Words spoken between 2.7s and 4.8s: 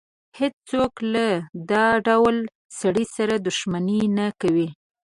سړي سره دښمني نه کوي.